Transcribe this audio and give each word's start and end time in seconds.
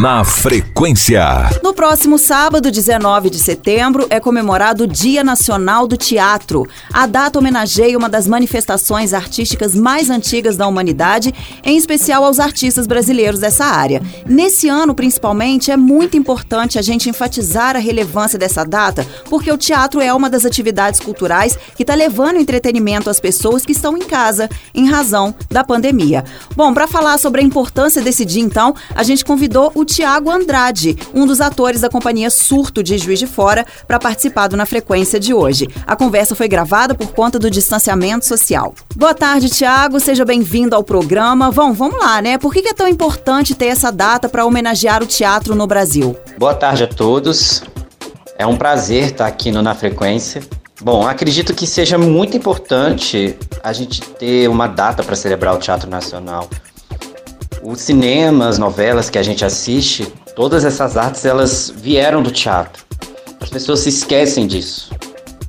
Na 0.00 0.22
frequência. 0.22 1.50
No 1.60 1.74
próximo 1.74 2.18
sábado, 2.18 2.70
19 2.70 3.30
de 3.30 3.38
setembro, 3.38 4.06
é 4.10 4.20
comemorado 4.20 4.84
o 4.84 4.86
Dia 4.86 5.24
Nacional 5.24 5.88
do 5.88 5.96
Teatro. 5.96 6.68
A 6.92 7.04
data 7.04 7.36
homenageia 7.36 7.98
uma 7.98 8.08
das 8.08 8.28
manifestações 8.28 9.12
artísticas 9.12 9.74
mais 9.74 10.08
antigas 10.08 10.56
da 10.56 10.68
humanidade, 10.68 11.34
em 11.64 11.76
especial 11.76 12.22
aos 12.22 12.38
artistas 12.38 12.86
brasileiros 12.86 13.40
dessa 13.40 13.64
área. 13.64 14.00
Nesse 14.24 14.68
ano, 14.68 14.94
principalmente, 14.94 15.72
é 15.72 15.76
muito 15.76 16.16
importante 16.16 16.78
a 16.78 16.82
gente 16.82 17.10
enfatizar 17.10 17.74
a 17.74 17.80
relevância 17.80 18.38
dessa 18.38 18.64
data, 18.64 19.04
porque 19.28 19.50
o 19.50 19.58
teatro 19.58 20.00
é 20.00 20.14
uma 20.14 20.30
das 20.30 20.46
atividades 20.46 21.00
culturais 21.00 21.58
que 21.74 21.82
está 21.82 21.96
levando 21.96 22.36
entretenimento 22.36 23.10
às 23.10 23.18
pessoas 23.18 23.66
que 23.66 23.72
estão 23.72 23.96
em 23.96 24.02
casa, 24.02 24.48
em 24.72 24.88
razão 24.88 25.34
da 25.50 25.64
pandemia. 25.64 26.22
Bom, 26.54 26.72
para 26.72 26.86
falar 26.86 27.18
sobre 27.18 27.40
a 27.40 27.44
importância 27.44 28.00
desse 28.00 28.24
dia, 28.24 28.42
então, 28.42 28.76
a 28.94 29.02
gente 29.02 29.24
convidou 29.24 29.72
o 29.74 29.87
Tiago 29.88 30.30
Andrade, 30.30 30.96
um 31.14 31.26
dos 31.26 31.40
atores 31.40 31.80
da 31.80 31.88
companhia 31.88 32.28
Surto 32.28 32.82
de 32.82 32.98
Juiz 32.98 33.18
de 33.18 33.26
Fora, 33.26 33.66
para 33.86 33.98
participar 33.98 34.46
do 34.46 34.56
Na 34.56 34.66
Frequência 34.66 35.18
de 35.18 35.32
hoje. 35.32 35.66
A 35.86 35.96
conversa 35.96 36.34
foi 36.34 36.46
gravada 36.46 36.94
por 36.94 37.08
conta 37.08 37.38
do 37.38 37.50
distanciamento 37.50 38.26
social. 38.26 38.74
Boa 38.94 39.14
tarde, 39.14 39.48
Tiago. 39.48 39.98
Seja 39.98 40.26
bem-vindo 40.26 40.76
ao 40.76 40.84
programa. 40.84 41.50
Vão, 41.50 41.72
vamos 41.72 41.98
lá, 41.98 42.20
né? 42.20 42.36
Por 42.36 42.52
que 42.52 42.68
é 42.68 42.74
tão 42.74 42.86
importante 42.86 43.54
ter 43.54 43.66
essa 43.66 43.90
data 43.90 44.28
para 44.28 44.44
homenagear 44.44 45.02
o 45.02 45.06
teatro 45.06 45.54
no 45.54 45.66
Brasil? 45.66 46.14
Boa 46.36 46.54
tarde 46.54 46.84
a 46.84 46.86
todos. 46.86 47.62
É 48.36 48.46
um 48.46 48.56
prazer 48.56 49.04
estar 49.04 49.26
aqui 49.26 49.50
no 49.50 49.62
Na 49.62 49.74
Frequência. 49.74 50.42
Bom, 50.80 51.08
acredito 51.08 51.54
que 51.54 51.66
seja 51.66 51.98
muito 51.98 52.36
importante 52.36 53.36
a 53.64 53.72
gente 53.72 54.00
ter 54.00 54.48
uma 54.48 54.68
data 54.68 55.02
para 55.02 55.16
celebrar 55.16 55.54
o 55.54 55.58
Teatro 55.58 55.90
Nacional. 55.90 56.48
Os 57.62 57.80
cinemas, 57.80 58.58
novelas 58.58 59.10
que 59.10 59.18
a 59.18 59.22
gente 59.22 59.44
assiste, 59.44 60.06
todas 60.36 60.64
essas 60.64 60.96
artes 60.96 61.24
elas 61.24 61.72
vieram 61.74 62.22
do 62.22 62.30
teatro. 62.30 62.84
As 63.40 63.50
pessoas 63.50 63.80
se 63.80 63.88
esquecem 63.88 64.46
disso. 64.46 64.90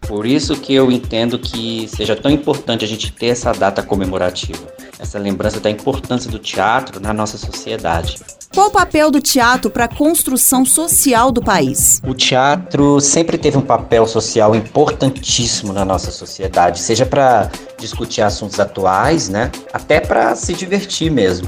Por 0.07 0.25
isso 0.25 0.55
que 0.55 0.73
eu 0.73 0.91
entendo 0.91 1.37
que 1.37 1.87
seja 1.87 2.15
tão 2.15 2.31
importante 2.31 2.83
a 2.83 2.87
gente 2.87 3.11
ter 3.11 3.27
essa 3.27 3.51
data 3.51 3.83
comemorativa, 3.83 4.59
essa 4.97 5.19
lembrança 5.19 5.59
da 5.59 5.69
importância 5.69 6.31
do 6.31 6.39
teatro 6.39 6.99
na 6.99 7.13
nossa 7.13 7.37
sociedade. 7.37 8.17
Qual 8.51 8.69
o 8.69 8.71
papel 8.71 9.11
do 9.11 9.21
teatro 9.21 9.69
para 9.69 9.85
a 9.85 9.87
construção 9.87 10.65
social 10.65 11.31
do 11.31 11.43
país? 11.43 12.01
O 12.03 12.15
teatro 12.15 12.99
sempre 12.99 13.37
teve 13.37 13.57
um 13.57 13.61
papel 13.61 14.07
social 14.07 14.55
importantíssimo 14.55 15.71
na 15.71 15.85
nossa 15.85 16.09
sociedade, 16.09 16.79
seja 16.79 17.05
para 17.05 17.51
discutir 17.77 18.23
assuntos 18.23 18.59
atuais, 18.59 19.29
né, 19.29 19.51
até 19.71 19.99
para 19.99 20.35
se 20.35 20.55
divertir 20.55 21.11
mesmo. 21.11 21.47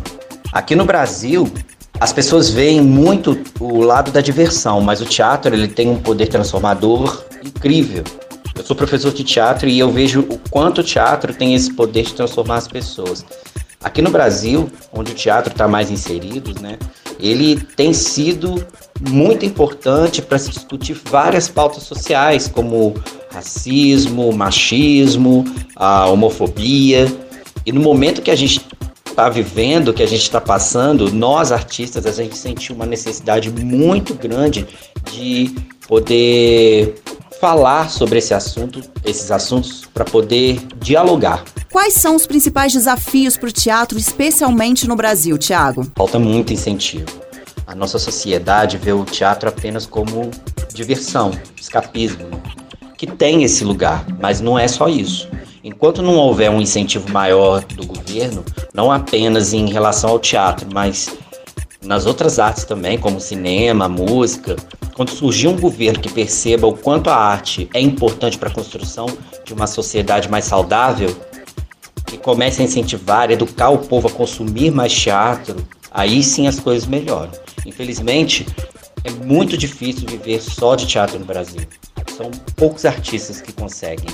Aqui 0.51 0.75
no 0.75 0.83
Brasil, 0.83 1.49
as 1.97 2.11
pessoas 2.11 2.49
veem 2.49 2.81
muito 2.81 3.41
o 3.57 3.79
lado 3.81 4.11
da 4.11 4.19
diversão, 4.19 4.81
mas 4.81 4.99
o 4.99 5.05
teatro 5.05 5.55
ele 5.55 5.69
tem 5.69 5.89
um 5.89 5.97
poder 5.97 6.27
transformador 6.27 7.23
incrível. 7.41 8.03
Eu 8.53 8.63
sou 8.63 8.75
professor 8.75 9.13
de 9.13 9.23
teatro 9.23 9.69
e 9.69 9.79
eu 9.79 9.89
vejo 9.89 10.21
o 10.21 10.37
quanto 10.49 10.81
o 10.81 10.83
teatro 10.83 11.33
tem 11.33 11.55
esse 11.55 11.73
poder 11.73 12.03
de 12.03 12.13
transformar 12.13 12.57
as 12.57 12.67
pessoas. 12.67 13.25
Aqui 13.81 14.01
no 14.01 14.11
Brasil, 14.11 14.69
onde 14.91 15.13
o 15.13 15.15
teatro 15.15 15.53
está 15.53 15.69
mais 15.69 15.89
inserido, 15.89 16.61
né, 16.61 16.77
ele 17.17 17.55
tem 17.55 17.93
sido 17.93 18.65
muito 19.09 19.45
importante 19.45 20.21
para 20.21 20.37
se 20.37 20.49
discutir 20.51 20.99
várias 21.09 21.47
pautas 21.47 21.83
sociais, 21.83 22.49
como 22.49 22.93
racismo, 23.31 24.33
machismo, 24.33 25.45
a 25.77 26.07
homofobia. 26.07 27.11
E 27.65 27.71
no 27.71 27.79
momento 27.79 28.21
que 28.21 28.29
a 28.29 28.35
gente 28.35 28.61
está 29.11 29.29
vivendo, 29.29 29.93
que 29.93 30.01
a 30.01 30.07
gente 30.07 30.23
está 30.23 30.41
passando, 30.41 31.11
nós 31.11 31.51
artistas, 31.51 32.05
a 32.05 32.11
gente 32.11 32.37
sentiu 32.37 32.75
uma 32.75 32.85
necessidade 32.85 33.51
muito 33.51 34.13
grande 34.15 34.67
de 35.11 35.53
poder 35.87 36.95
falar 37.39 37.89
sobre 37.89 38.19
esse 38.19 38.33
assunto, 38.33 38.81
esses 39.05 39.31
assuntos, 39.31 39.83
para 39.93 40.05
poder 40.05 40.59
dialogar. 40.79 41.43
Quais 41.71 41.93
são 41.93 42.15
os 42.15 42.25
principais 42.25 42.73
desafios 42.73 43.37
para 43.37 43.49
o 43.49 43.51
teatro, 43.51 43.97
especialmente 43.97 44.87
no 44.87 44.95
Brasil, 44.95 45.37
Tiago? 45.37 45.89
Falta 45.95 46.19
muito 46.19 46.53
incentivo. 46.53 47.05
A 47.65 47.75
nossa 47.75 47.97
sociedade 47.97 48.77
vê 48.77 48.91
o 48.91 49.05
teatro 49.05 49.49
apenas 49.49 49.85
como 49.85 50.29
diversão, 50.73 51.31
escapismo, 51.59 52.29
que 52.97 53.07
tem 53.07 53.43
esse 53.43 53.63
lugar, 53.63 54.05
mas 54.19 54.41
não 54.41 54.59
é 54.59 54.67
só 54.67 54.87
isso. 54.87 55.27
Enquanto 55.63 56.01
não 56.01 56.15
houver 56.15 56.49
um 56.49 56.59
incentivo 56.59 57.11
maior 57.11 57.63
do 57.63 57.85
governo, 57.85 58.43
não 58.73 58.91
apenas 58.91 59.53
em 59.53 59.69
relação 59.71 60.09
ao 60.09 60.19
teatro, 60.19 60.67
mas 60.73 61.15
nas 61.85 62.07
outras 62.07 62.39
artes 62.39 62.63
também, 62.63 62.97
como 62.97 63.19
cinema, 63.19 63.87
música, 63.87 64.55
quando 64.95 65.11
surgir 65.11 65.47
um 65.47 65.59
governo 65.59 65.99
que 65.99 66.11
perceba 66.11 66.65
o 66.65 66.75
quanto 66.75 67.11
a 67.11 67.15
arte 67.15 67.69
é 67.75 67.79
importante 67.79 68.39
para 68.39 68.49
a 68.49 68.53
construção 68.53 69.05
de 69.45 69.53
uma 69.53 69.67
sociedade 69.67 70.29
mais 70.29 70.45
saudável, 70.45 71.15
que 72.07 72.17
comece 72.17 72.61
a 72.61 72.65
incentivar, 72.65 73.29
educar 73.29 73.69
o 73.69 73.77
povo 73.77 74.07
a 74.07 74.11
consumir 74.11 74.71
mais 74.71 74.91
teatro, 74.93 75.55
aí 75.91 76.23
sim 76.23 76.47
as 76.47 76.59
coisas 76.59 76.87
melhoram. 76.87 77.31
Infelizmente, 77.67 78.47
é 79.03 79.11
muito 79.11 79.55
difícil 79.55 80.07
viver 80.07 80.41
só 80.41 80.75
de 80.75 80.87
teatro 80.87 81.19
no 81.19 81.25
Brasil. 81.25 81.61
São 82.17 82.31
poucos 82.55 82.83
artistas 82.83 83.41
que 83.41 83.53
conseguem 83.53 84.09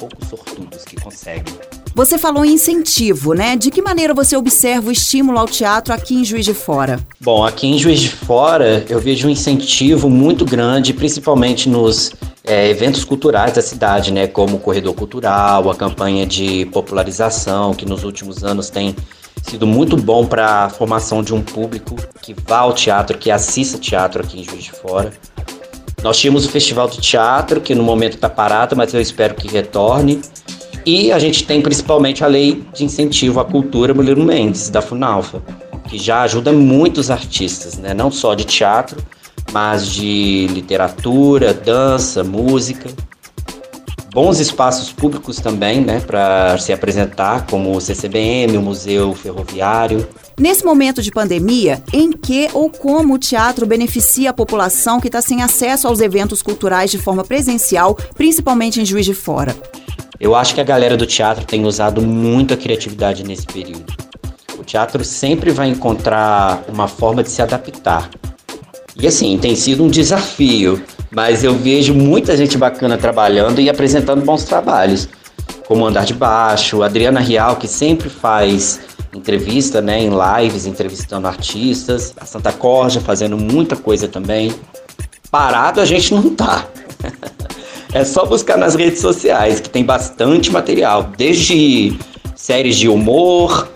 poucos 0.00 0.28
sortudos 0.28 0.82
que 0.84 0.96
conseguem. 0.96 1.54
Você 1.94 2.16
falou 2.16 2.44
em 2.44 2.54
incentivo, 2.54 3.34
né? 3.34 3.56
De 3.56 3.70
que 3.70 3.82
maneira 3.82 4.14
você 4.14 4.36
observa 4.36 4.88
o 4.88 4.92
estímulo 4.92 5.38
ao 5.38 5.46
teatro 5.46 5.92
aqui 5.92 6.14
em 6.14 6.24
Juiz 6.24 6.46
de 6.46 6.54
Fora? 6.54 6.98
Bom, 7.20 7.44
aqui 7.44 7.66
em 7.66 7.78
Juiz 7.78 8.00
de 8.00 8.08
Fora 8.08 8.84
eu 8.88 8.98
vejo 8.98 9.28
um 9.28 9.30
incentivo 9.30 10.08
muito 10.08 10.44
grande, 10.44 10.94
principalmente 10.94 11.68
nos 11.68 12.12
é, 12.44 12.70
eventos 12.70 13.04
culturais 13.04 13.52
da 13.52 13.60
cidade, 13.60 14.12
né? 14.12 14.26
Como 14.26 14.56
o 14.56 14.60
Corredor 14.60 14.94
Cultural, 14.94 15.68
a 15.68 15.74
campanha 15.74 16.24
de 16.24 16.64
popularização, 16.66 17.74
que 17.74 17.84
nos 17.84 18.04
últimos 18.04 18.42
anos 18.42 18.70
tem 18.70 18.96
sido 19.42 19.66
muito 19.66 19.96
bom 19.96 20.26
para 20.26 20.64
a 20.64 20.70
formação 20.70 21.22
de 21.22 21.34
um 21.34 21.42
público 21.42 21.96
que 22.22 22.34
vá 22.46 22.58
ao 22.58 22.72
teatro, 22.72 23.18
que 23.18 23.30
assista 23.30 23.78
teatro 23.78 24.22
aqui 24.22 24.40
em 24.40 24.44
Juiz 24.44 24.64
de 24.64 24.72
Fora. 24.72 25.12
Nós 26.02 26.18
tínhamos 26.18 26.46
o 26.46 26.48
Festival 26.48 26.88
de 26.88 26.98
Teatro, 26.98 27.60
que 27.60 27.74
no 27.74 27.82
momento 27.82 28.14
está 28.14 28.28
parado, 28.28 28.74
mas 28.74 28.94
eu 28.94 29.00
espero 29.00 29.34
que 29.34 29.48
retorne. 29.48 30.20
E 30.86 31.12
a 31.12 31.18
gente 31.18 31.44
tem 31.44 31.60
principalmente 31.60 32.24
a 32.24 32.26
Lei 32.26 32.64
de 32.74 32.84
Incentivo 32.84 33.38
à 33.38 33.44
Cultura 33.44 33.92
Mulher 33.92 34.16
Mendes, 34.16 34.70
da 34.70 34.80
Funalfa, 34.80 35.42
que 35.88 35.98
já 35.98 36.22
ajuda 36.22 36.52
muitos 36.52 37.10
artistas, 37.10 37.76
né? 37.76 37.92
não 37.92 38.10
só 38.10 38.34
de 38.34 38.44
teatro, 38.44 38.96
mas 39.52 39.86
de 39.86 40.46
literatura, 40.46 41.52
dança, 41.52 42.24
música. 42.24 42.88
Bons 44.12 44.40
espaços 44.40 44.92
públicos 44.92 45.36
também, 45.36 45.80
né, 45.80 46.00
para 46.00 46.58
se 46.58 46.72
apresentar, 46.72 47.46
como 47.46 47.76
o 47.76 47.80
CCBM, 47.80 48.56
o 48.56 48.62
Museu 48.62 49.14
Ferroviário. 49.14 50.08
Nesse 50.38 50.64
momento 50.64 51.00
de 51.00 51.12
pandemia, 51.12 51.82
em 51.92 52.10
que 52.10 52.48
ou 52.52 52.68
como 52.70 53.14
o 53.14 53.18
teatro 53.18 53.66
beneficia 53.66 54.30
a 54.30 54.32
população 54.32 55.00
que 55.00 55.06
está 55.06 55.22
sem 55.22 55.42
acesso 55.42 55.86
aos 55.86 56.00
eventos 56.00 56.42
culturais 56.42 56.90
de 56.90 56.98
forma 56.98 57.22
presencial, 57.22 57.96
principalmente 58.14 58.80
em 58.80 58.84
Juiz 58.84 59.06
de 59.06 59.14
Fora? 59.14 59.54
Eu 60.18 60.34
acho 60.34 60.54
que 60.54 60.60
a 60.60 60.64
galera 60.64 60.96
do 60.96 61.06
teatro 61.06 61.44
tem 61.44 61.64
usado 61.64 62.02
muito 62.02 62.52
a 62.52 62.56
criatividade 62.56 63.22
nesse 63.22 63.46
período. 63.46 63.94
O 64.58 64.64
teatro 64.64 65.04
sempre 65.04 65.50
vai 65.50 65.68
encontrar 65.68 66.64
uma 66.68 66.88
forma 66.88 67.22
de 67.22 67.30
se 67.30 67.40
adaptar. 67.40 68.10
E 68.96 69.06
assim, 69.06 69.38
tem 69.38 69.54
sido 69.54 69.84
um 69.84 69.88
desafio, 69.88 70.82
mas 71.10 71.44
eu 71.44 71.54
vejo 71.54 71.94
muita 71.94 72.36
gente 72.36 72.58
bacana 72.58 72.98
trabalhando 72.98 73.60
e 73.60 73.70
apresentando 73.70 74.24
bons 74.24 74.44
trabalhos, 74.44 75.08
como 75.66 75.86
Andar 75.86 76.04
de 76.04 76.14
Baixo, 76.14 76.82
Adriana 76.82 77.20
Real, 77.20 77.56
que 77.56 77.68
sempre 77.68 78.08
faz 78.08 78.80
entrevista, 79.14 79.80
né, 79.80 80.00
em 80.00 80.10
lives, 80.10 80.66
entrevistando 80.66 81.26
artistas, 81.26 82.14
a 82.20 82.24
Santa 82.24 82.52
Corja 82.52 83.00
fazendo 83.00 83.36
muita 83.36 83.76
coisa 83.76 84.08
também. 84.08 84.52
Parado 85.30 85.80
a 85.80 85.84
gente 85.84 86.14
não 86.14 86.34
tá. 86.34 86.66
é 87.92 88.04
só 88.04 88.24
buscar 88.24 88.56
nas 88.56 88.74
redes 88.74 89.00
sociais, 89.00 89.60
que 89.60 89.68
tem 89.68 89.84
bastante 89.84 90.50
material, 90.50 91.10
desde 91.16 91.96
séries 92.36 92.76
de 92.76 92.88
humor, 92.88 93.68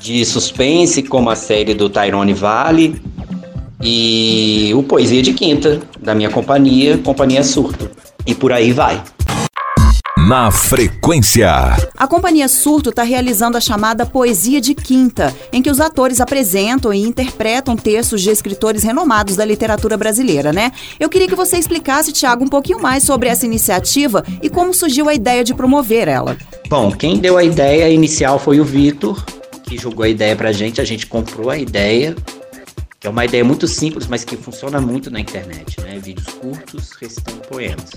de 0.00 0.24
suspense, 0.24 1.02
como 1.02 1.30
a 1.30 1.36
série 1.36 1.74
do 1.74 1.88
Tyrone 1.88 2.32
Vale, 2.32 3.00
e 3.80 4.72
o 4.74 4.82
Poesia 4.82 5.22
de 5.22 5.32
Quinta, 5.32 5.80
da 5.98 6.14
minha 6.14 6.30
companhia, 6.30 6.98
Companhia 6.98 7.42
Surto. 7.42 7.90
E 8.26 8.34
por 8.34 8.52
aí 8.52 8.72
vai. 8.72 9.02
Na 10.28 10.50
frequência. 10.50 11.50
A 11.96 12.06
Companhia 12.06 12.46
Surto 12.46 12.90
está 12.90 13.02
realizando 13.02 13.56
a 13.56 13.60
chamada 13.60 14.04
Poesia 14.04 14.60
de 14.60 14.74
Quinta, 14.74 15.34
em 15.50 15.62
que 15.62 15.70
os 15.70 15.80
atores 15.80 16.20
apresentam 16.20 16.92
e 16.92 17.00
interpretam 17.00 17.74
textos 17.74 18.20
de 18.20 18.30
escritores 18.30 18.82
renomados 18.82 19.34
da 19.34 19.44
literatura 19.46 19.96
brasileira, 19.96 20.52
né? 20.52 20.72
Eu 21.00 21.08
queria 21.08 21.26
que 21.26 21.34
você 21.34 21.56
explicasse, 21.56 22.12
Tiago, 22.12 22.44
um 22.44 22.48
pouquinho 22.48 22.80
mais 22.80 23.02
sobre 23.02 23.28
essa 23.28 23.46
iniciativa 23.46 24.22
e 24.42 24.50
como 24.50 24.74
surgiu 24.74 25.08
a 25.08 25.14
ideia 25.14 25.42
de 25.42 25.54
promover 25.54 26.06
ela. 26.06 26.36
Bom, 26.68 26.92
quem 26.92 27.18
deu 27.18 27.38
a 27.38 27.42
ideia 27.42 27.88
inicial 27.88 28.38
foi 28.38 28.60
o 28.60 28.64
Vitor, 28.64 29.24
que 29.64 29.78
jogou 29.78 30.04
a 30.04 30.08
ideia 30.08 30.36
pra 30.36 30.52
gente, 30.52 30.82
a 30.82 30.84
gente 30.84 31.06
comprou 31.06 31.48
a 31.48 31.56
ideia 31.56 32.14
que 33.00 33.06
é 33.06 33.10
uma 33.10 33.24
ideia 33.24 33.42
muito 33.42 33.66
simples, 33.66 34.06
mas 34.06 34.24
que 34.24 34.36
funciona 34.36 34.78
muito 34.78 35.10
na 35.10 35.18
internet, 35.18 35.80
né? 35.80 35.98
Vídeos 35.98 36.26
curtos 36.34 36.92
recitando 37.00 37.40
poemas. 37.48 37.92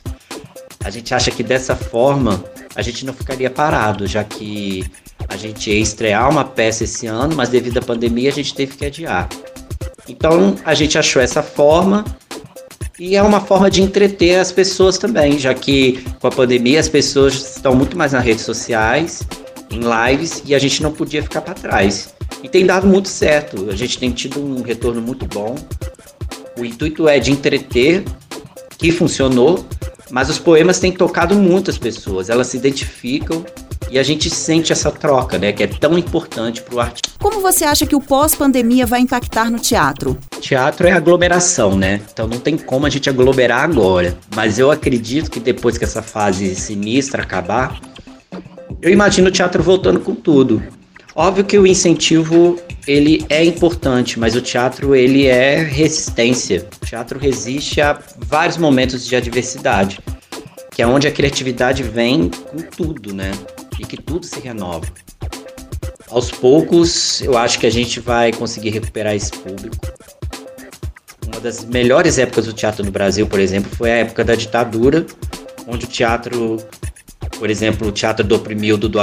A 0.81 0.89
gente 0.89 1.13
acha 1.13 1.29
que 1.29 1.43
dessa 1.43 1.75
forma 1.75 2.41
a 2.73 2.81
gente 2.81 3.05
não 3.05 3.13
ficaria 3.13 3.49
parado, 3.49 4.07
já 4.07 4.23
que 4.23 4.83
a 5.27 5.35
gente 5.35 5.69
ia 5.69 5.79
estrear 5.79 6.29
uma 6.29 6.45
peça 6.45 6.85
esse 6.85 7.05
ano, 7.05 7.35
mas 7.35 7.49
devido 7.49 7.79
à 7.79 7.81
pandemia 7.81 8.29
a 8.29 8.33
gente 8.33 8.55
teve 8.55 8.77
que 8.77 8.85
adiar. 8.85 9.27
Então 10.07 10.55
a 10.63 10.73
gente 10.73 10.97
achou 10.97 11.21
essa 11.21 11.43
forma 11.43 12.05
e 12.97 13.17
é 13.17 13.21
uma 13.21 13.41
forma 13.41 13.69
de 13.69 13.81
entreter 13.81 14.39
as 14.39 14.53
pessoas 14.53 14.97
também, 14.97 15.37
já 15.37 15.53
que 15.53 16.01
com 16.21 16.27
a 16.27 16.31
pandemia 16.31 16.79
as 16.79 16.87
pessoas 16.87 17.55
estão 17.55 17.75
muito 17.75 17.97
mais 17.97 18.13
nas 18.13 18.23
redes 18.23 18.45
sociais, 18.45 19.23
em 19.69 19.81
lives, 19.81 20.43
e 20.45 20.55
a 20.55 20.59
gente 20.59 20.81
não 20.81 20.91
podia 20.91 21.21
ficar 21.21 21.41
para 21.41 21.53
trás. 21.53 22.13
E 22.43 22.49
tem 22.49 22.65
dado 22.65 22.85
muito 22.85 23.07
certo, 23.07 23.69
a 23.69 23.75
gente 23.75 23.97
tem 23.97 24.11
tido 24.11 24.39
um 24.43 24.61
retorno 24.61 25.01
muito 25.01 25.25
bom. 25.25 25.55
O 26.59 26.65
intuito 26.65 27.07
é 27.07 27.17
de 27.17 27.31
entreter, 27.31 28.03
que 28.77 28.91
funcionou, 28.91 29.65
mas 30.11 30.29
os 30.29 30.37
poemas 30.37 30.77
têm 30.77 30.91
tocado 30.91 31.35
muitas 31.35 31.77
pessoas, 31.77 32.29
elas 32.29 32.47
se 32.47 32.57
identificam 32.57 33.45
e 33.89 33.97
a 33.97 34.03
gente 34.03 34.29
sente 34.29 34.73
essa 34.73 34.91
troca, 34.91 35.37
né, 35.37 35.53
que 35.53 35.63
é 35.63 35.67
tão 35.67 35.97
importante 35.97 36.61
para 36.61 36.75
o 36.75 36.79
artista. 36.79 37.13
Como 37.17 37.39
você 37.39 37.63
acha 37.63 37.85
que 37.85 37.95
o 37.95 38.01
pós-pandemia 38.01 38.85
vai 38.85 38.99
impactar 38.99 39.49
no 39.49 39.57
teatro? 39.57 40.17
Teatro 40.41 40.87
é 40.87 40.91
aglomeração, 40.91 41.77
né? 41.77 42.01
Então 42.11 42.27
não 42.27 42.37
tem 42.37 42.57
como 42.57 42.85
a 42.85 42.89
gente 42.89 43.09
aglomerar 43.09 43.63
agora. 43.63 44.17
Mas 44.35 44.59
eu 44.59 44.69
acredito 44.69 45.31
que 45.31 45.39
depois 45.39 45.77
que 45.77 45.85
essa 45.85 46.01
fase 46.01 46.53
sinistra 46.53 47.23
acabar, 47.23 47.79
eu 48.81 48.91
imagino 48.91 49.29
o 49.29 49.31
teatro 49.31 49.63
voltando 49.63 50.01
com 50.01 50.13
tudo. 50.13 50.61
Óbvio 51.15 51.45
que 51.45 51.59
o 51.59 51.67
incentivo 51.67 52.59
ele 52.87 53.23
é 53.29 53.43
importante, 53.45 54.19
mas 54.19 54.35
o 54.35 54.41
teatro 54.41 54.95
ele 54.95 55.27
é 55.27 55.61
resistência. 55.61 56.67
O 56.81 56.85
teatro 56.85 57.19
resiste 57.19 57.79
a 57.81 57.99
vários 58.17 58.57
momentos 58.57 59.05
de 59.05 59.15
adversidade, 59.15 59.99
que 60.71 60.81
é 60.81 60.87
onde 60.87 61.07
a 61.07 61.11
criatividade 61.11 61.83
vem 61.83 62.29
com 62.29 62.57
tudo, 62.57 63.13
né? 63.13 63.31
E 63.79 63.85
que 63.85 63.95
tudo 63.95 64.25
se 64.25 64.39
renova. 64.39 64.87
Aos 66.09 66.31
poucos, 66.31 67.21
eu 67.21 67.37
acho 67.37 67.59
que 67.59 67.67
a 67.67 67.71
gente 67.71 67.99
vai 67.99 68.31
conseguir 68.31 68.71
recuperar 68.71 69.15
esse 69.15 69.31
público. 69.31 69.77
Uma 71.27 71.39
das 71.39 71.63
melhores 71.63 72.17
épocas 72.17 72.45
do 72.45 72.53
teatro 72.53 72.83
no 72.83 72.91
Brasil, 72.91 73.27
por 73.27 73.39
exemplo, 73.39 73.69
foi 73.75 73.91
a 73.91 73.95
época 73.97 74.23
da 74.23 74.33
ditadura, 74.33 75.05
onde 75.67 75.85
o 75.85 75.87
teatro, 75.87 76.57
por 77.37 77.51
exemplo, 77.51 77.87
o 77.87 77.91
teatro 77.91 78.25
do 78.25 78.35
oprimido 78.35 78.89
do, 78.89 78.99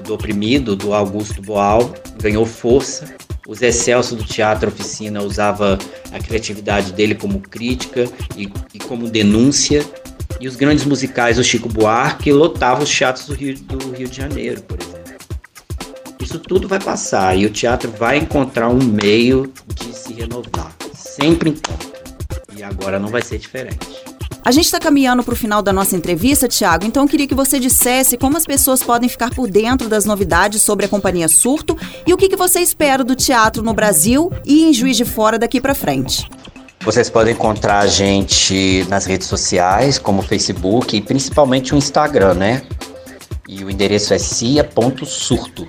do 0.00 0.14
oprimido 0.14 0.74
do 0.74 0.92
Augusto 0.92 1.40
Boal 1.42 1.94
ganhou 2.20 2.46
força. 2.46 3.14
O 3.46 3.54
Zé 3.54 3.72
Celso 3.72 4.14
do 4.14 4.24
Teatro 4.24 4.68
Oficina 4.68 5.22
usava 5.22 5.78
a 6.12 6.18
criatividade 6.18 6.92
dele 6.92 7.14
como 7.14 7.40
crítica 7.40 8.08
e, 8.36 8.50
e 8.72 8.78
como 8.78 9.08
denúncia. 9.10 9.84
E 10.40 10.46
os 10.46 10.56
grandes 10.56 10.84
musicais 10.84 11.36
do 11.36 11.44
Chico 11.44 11.68
Buarque 11.68 12.32
lotavam 12.32 12.84
os 12.84 12.90
teatros 12.90 13.26
do 13.26 13.34
Rio, 13.34 13.58
do 13.58 13.92
Rio 13.92 14.08
de 14.08 14.16
Janeiro, 14.16 14.62
por 14.62 14.78
exemplo. 14.80 15.00
Isso 16.20 16.38
tudo 16.38 16.68
vai 16.68 16.78
passar 16.78 17.36
e 17.36 17.44
o 17.44 17.50
teatro 17.50 17.90
vai 17.90 18.18
encontrar 18.18 18.68
um 18.68 18.78
meio 18.78 19.52
de 19.74 19.92
se 19.92 20.12
renovar. 20.12 20.74
Sempre 20.94 21.50
encontra. 21.50 22.00
E 22.56 22.62
agora 22.62 22.98
não 22.98 23.08
vai 23.08 23.22
ser 23.22 23.38
diferente. 23.38 24.09
A 24.42 24.52
gente 24.52 24.64
está 24.64 24.80
caminhando 24.80 25.22
para 25.22 25.34
o 25.34 25.36
final 25.36 25.60
da 25.60 25.72
nossa 25.72 25.94
entrevista, 25.94 26.48
Tiago, 26.48 26.86
então 26.86 27.02
eu 27.02 27.08
queria 27.08 27.26
que 27.26 27.34
você 27.34 27.60
dissesse 27.60 28.16
como 28.16 28.36
as 28.38 28.46
pessoas 28.46 28.82
podem 28.82 29.08
ficar 29.08 29.34
por 29.34 29.50
dentro 29.50 29.88
das 29.88 30.06
novidades 30.06 30.62
sobre 30.62 30.86
a 30.86 30.88
Companhia 30.88 31.28
Surto 31.28 31.76
e 32.06 32.12
o 32.14 32.16
que, 32.16 32.28
que 32.28 32.36
você 32.36 32.60
espera 32.60 33.04
do 33.04 33.14
teatro 33.14 33.62
no 33.62 33.74
Brasil 33.74 34.32
e 34.46 34.64
em 34.64 34.72
Juiz 34.72 34.96
de 34.96 35.04
Fora 35.04 35.38
daqui 35.38 35.60
para 35.60 35.74
frente. 35.74 36.28
Vocês 36.82 37.10
podem 37.10 37.34
encontrar 37.34 37.80
a 37.80 37.86
gente 37.86 38.86
nas 38.88 39.04
redes 39.04 39.26
sociais, 39.28 39.98
como 39.98 40.20
o 40.20 40.24
Facebook 40.24 40.96
e 40.96 41.02
principalmente 41.02 41.74
o 41.74 41.76
Instagram, 41.76 42.34
né? 42.34 42.62
E 43.46 43.62
o 43.62 43.70
endereço 43.70 44.14
é 44.14 44.18
cia.surto. 44.18 45.68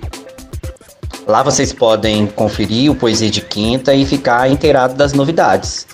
Lá 1.26 1.42
vocês 1.42 1.72
podem 1.72 2.26
conferir 2.26 2.90
o 2.90 2.94
Poesia 2.94 3.30
de 3.30 3.42
Quinta 3.42 3.94
e 3.94 4.06
ficar 4.06 4.50
inteirado 4.50 4.94
das 4.94 5.12
novidades. 5.12 5.86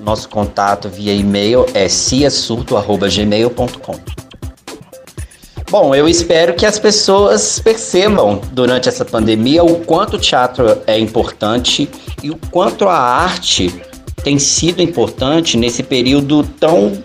Nosso 0.00 0.28
contato 0.28 0.88
via 0.88 1.12
e-mail 1.12 1.66
é 1.74 1.88
ciasurto.gmail.com. 1.88 4.16
Bom, 5.68 5.94
eu 5.94 6.08
espero 6.08 6.54
que 6.54 6.64
as 6.64 6.78
pessoas 6.78 7.58
percebam 7.58 8.40
durante 8.52 8.88
essa 8.88 9.04
pandemia 9.04 9.64
o 9.64 9.84
quanto 9.84 10.16
o 10.16 10.18
teatro 10.18 10.80
é 10.86 10.98
importante 10.98 11.88
e 12.22 12.30
o 12.30 12.38
quanto 12.50 12.88
a 12.88 12.96
arte 12.96 13.74
tem 14.22 14.38
sido 14.38 14.80
importante 14.80 15.56
nesse 15.56 15.82
período 15.82 16.44
tão 16.44 17.02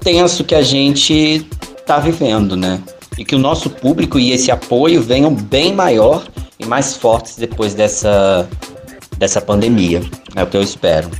tenso 0.00 0.42
que 0.42 0.54
a 0.54 0.62
gente 0.62 1.46
está 1.78 1.98
vivendo, 1.98 2.56
né? 2.56 2.80
E 3.18 3.24
que 3.24 3.34
o 3.34 3.38
nosso 3.38 3.68
público 3.68 4.18
e 4.18 4.32
esse 4.32 4.50
apoio 4.50 5.02
venham 5.02 5.34
bem 5.34 5.74
maior 5.74 6.26
e 6.58 6.64
mais 6.64 6.96
fortes 6.96 7.36
depois 7.36 7.74
dessa, 7.74 8.48
dessa 9.18 9.40
pandemia. 9.40 10.00
É 10.34 10.42
o 10.42 10.46
que 10.46 10.56
eu 10.56 10.62
espero. 10.62 11.10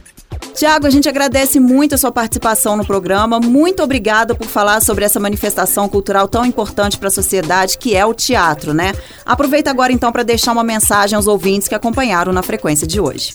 Tiago, 0.54 0.86
a 0.86 0.90
gente 0.90 1.08
agradece 1.08 1.58
muito 1.58 1.94
a 1.94 1.98
sua 1.98 2.12
participação 2.12 2.76
no 2.76 2.84
programa. 2.84 3.40
Muito 3.40 3.82
obrigada 3.82 4.34
por 4.34 4.46
falar 4.46 4.80
sobre 4.82 5.04
essa 5.04 5.18
manifestação 5.18 5.88
cultural 5.88 6.28
tão 6.28 6.44
importante 6.44 6.98
para 6.98 7.08
a 7.08 7.10
sociedade, 7.10 7.78
que 7.78 7.96
é 7.96 8.04
o 8.04 8.12
teatro, 8.12 8.74
né? 8.74 8.92
Aproveita 9.24 9.70
agora 9.70 9.92
então 9.92 10.12
para 10.12 10.22
deixar 10.22 10.52
uma 10.52 10.64
mensagem 10.64 11.16
aos 11.16 11.26
ouvintes 11.26 11.68
que 11.68 11.74
acompanharam 11.74 12.32
na 12.32 12.42
frequência 12.42 12.86
de 12.86 13.00
hoje. 13.00 13.34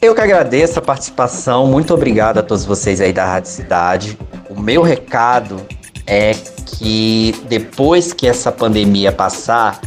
Eu 0.00 0.14
que 0.14 0.20
agradeço 0.20 0.78
a 0.78 0.82
participação. 0.82 1.66
Muito 1.66 1.92
obrigado 1.92 2.38
a 2.38 2.42
todos 2.42 2.64
vocês 2.64 3.00
aí 3.00 3.12
da 3.12 3.26
Rádio 3.26 3.50
Cidade. 3.50 4.18
O 4.48 4.58
meu 4.58 4.82
recado 4.82 5.60
é 6.06 6.32
que 6.66 7.34
depois 7.48 8.12
que 8.12 8.26
essa 8.26 8.50
pandemia 8.50 9.12
passar, 9.12 9.80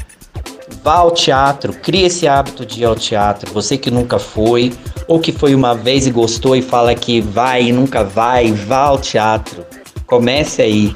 vá 0.83 0.95
ao 0.95 1.11
teatro, 1.11 1.71
crie 1.73 2.03
esse 2.03 2.27
hábito 2.27 2.65
de 2.65 2.81
ir 2.81 2.85
ao 2.85 2.95
teatro. 2.95 3.51
Você 3.53 3.77
que 3.77 3.89
nunca 3.89 4.19
foi, 4.19 4.73
ou 5.07 5.19
que 5.19 5.31
foi 5.31 5.55
uma 5.55 5.73
vez 5.73 6.05
e 6.05 6.11
gostou 6.11 6.55
e 6.55 6.61
fala 6.61 6.93
que 6.93 7.21
vai 7.21 7.63
e 7.63 7.71
nunca 7.71 8.03
vai, 8.03 8.51
vá 8.51 8.87
ao 8.87 8.97
teatro. 8.97 9.65
Comece 10.05 10.61
aí, 10.61 10.93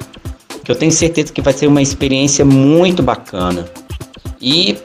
que 0.63 0.69
eu 0.69 0.75
tenho 0.75 0.92
certeza 0.92 1.31
que 1.31 1.42
vai 1.42 1.54
ser 1.54 1.68
uma 1.68 1.81
experiência 1.81 2.44
muito 2.44 3.01
bacana. 3.01 3.66
E 4.42 4.78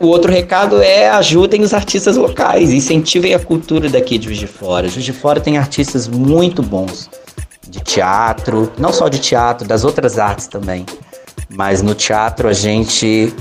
o 0.00 0.06
outro 0.06 0.32
recado 0.32 0.82
é 0.82 1.10
ajudem 1.10 1.62
os 1.62 1.74
artistas 1.74 2.16
locais, 2.16 2.72
incentivem 2.72 3.34
a 3.34 3.38
cultura 3.38 3.90
daqui 3.90 4.16
de 4.16 4.26
Juiz 4.26 4.38
de 4.38 4.46
Fora. 4.46 4.88
Juiz 4.88 5.04
de 5.04 5.12
Fora 5.12 5.38
tem 5.38 5.58
artistas 5.58 6.08
muito 6.08 6.62
bons 6.62 7.10
de 7.68 7.80
teatro, 7.80 8.72
não 8.78 8.92
só 8.92 9.08
de 9.08 9.18
teatro, 9.18 9.68
das 9.68 9.84
outras 9.84 10.18
artes 10.18 10.46
também. 10.46 10.86
Mas 11.50 11.82
no 11.82 11.94
teatro 11.94 12.48
a 12.48 12.52
gente 12.52 13.32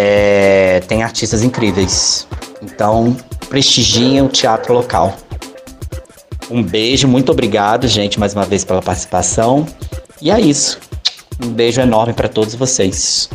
é, 0.00 0.78
tem 0.86 1.02
artistas 1.02 1.42
incríveis. 1.42 2.28
Então, 2.62 3.16
prestigiem 3.48 4.22
o 4.22 4.28
teatro 4.28 4.72
local. 4.72 5.16
Um 6.48 6.62
beijo, 6.62 7.08
muito 7.08 7.32
obrigado, 7.32 7.88
gente, 7.88 8.18
mais 8.18 8.32
uma 8.32 8.44
vez 8.44 8.64
pela 8.64 8.80
participação. 8.80 9.66
E 10.22 10.30
é 10.30 10.40
isso. 10.40 10.78
Um 11.42 11.48
beijo 11.48 11.80
enorme 11.80 12.12
para 12.14 12.28
todos 12.28 12.54
vocês. 12.54 13.28